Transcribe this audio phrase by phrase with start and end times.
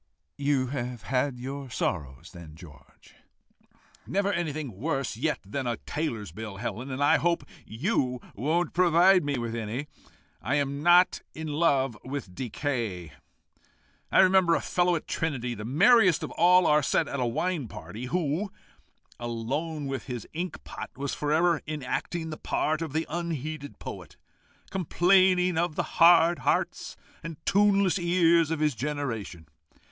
[0.39, 3.13] "You have had your sorrows, then, George?"
[4.07, 9.23] "Never anything worse yet than a tailor's bill, Helen, and I hope you won't provide
[9.23, 9.85] me with any.
[10.41, 13.11] I am not in love with decay.
[14.11, 17.67] I remember a fellow at Trinity, the merriest of all our set at a wine
[17.67, 18.51] party, who,
[19.19, 24.17] alone with his ink pot, was for ever enacting the part of the unheeded poet,
[24.71, 29.47] complaining of the hard hearts and tuneless ears of his generation.